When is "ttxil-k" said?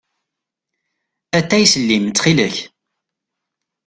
2.09-2.55